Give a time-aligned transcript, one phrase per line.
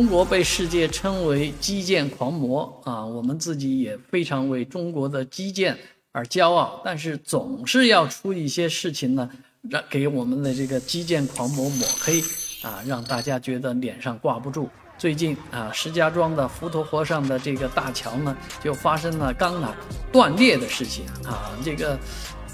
[0.00, 5.76] 中国被世界称为基建狂魔啊，我们自己也非常为中国的基建
[6.10, 9.28] 而骄傲，但是总是要出一些事情呢，
[9.68, 12.18] 让给我们的这个基建狂魔抹黑
[12.62, 14.70] 啊，让大家觉得脸上挂不住。
[14.96, 19.74] 最近啊，石家庄的浮头河上的这个大桥呢，就发生了钢缆
[20.10, 21.52] 断裂的事情啊。
[21.62, 21.98] 这个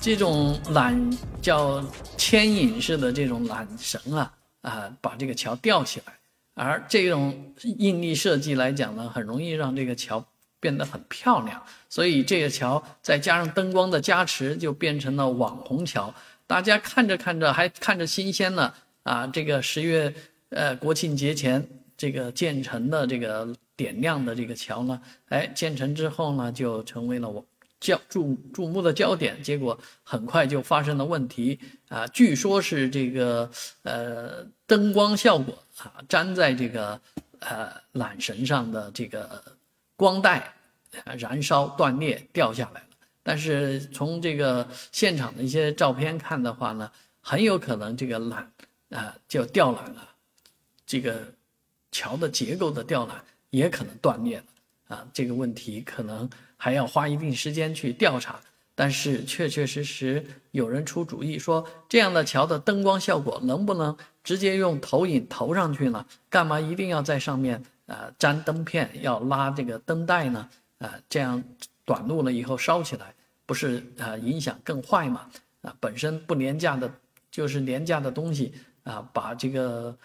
[0.00, 1.80] 这种缆叫
[2.16, 4.32] 牵引式的这种缆绳啊
[4.62, 6.12] 啊，把这个桥吊起来，
[6.56, 10.26] 而这种应力设计来讲呢，很容易让这个桥
[10.58, 11.62] 变得很漂亮。
[11.88, 16.12] 所以这个桥再加上灯光的加持，就变成了网红桥。
[16.46, 18.74] 大家看着看着还看着新鲜呢
[19.04, 19.26] 啊！
[19.28, 20.12] 这个十月
[20.48, 21.64] 呃国庆节前。
[21.98, 25.00] 这个建成的这个点亮的这个桥呢，
[25.30, 27.42] 哎，建成之后呢，就成为了我
[27.80, 29.42] 焦注注目的焦点。
[29.42, 31.58] 结果很快就发生了问题
[31.88, 33.50] 啊，据说是这个
[33.82, 37.00] 呃灯光效果啊，粘在这个
[37.40, 39.42] 呃缆绳上的这个
[39.96, 40.54] 光带
[41.18, 42.86] 燃烧断裂掉下来了。
[43.22, 46.90] 但是从这个现场的一些照片看的话呢，
[47.20, 48.44] 很有可能这个缆
[48.90, 50.10] 啊就掉缆了，
[50.86, 51.34] 这个。
[51.92, 53.12] 桥的结构的吊缆
[53.48, 54.44] 也可能断裂了
[54.88, 58.40] 啊，这个问题可能还要花一定时间去调查。
[58.74, 66.04] 但是确确实实有人出主意说，这样的桥的灯光效果能不能直接用投影投上去呢？
[66.28, 70.48] 干嘛一定要在上面啊粘灯片，要拉这个灯带呢？
[70.78, 71.42] 啊，这样
[71.84, 73.14] 短路了以后烧起来，
[73.46, 75.30] 不是啊影响更坏吗？
[75.62, 76.90] 啊，本身不廉价的，
[77.30, 78.52] 就是廉价的东西
[78.84, 79.96] 啊，把这个。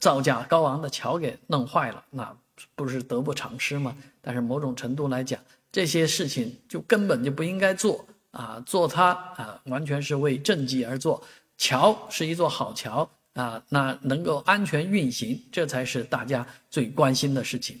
[0.00, 2.36] 造价高昂的桥给弄坏了，那
[2.74, 3.96] 不是得不偿失吗？
[4.20, 5.40] 但是某种程度来讲，
[5.70, 8.62] 这些事情就根本就不应该做啊！
[8.66, 11.22] 做它啊，完全是为政绩而做。
[11.58, 17.80] 桥是一座好桥啊，那能够安全运行，这才是大家最关心的事情。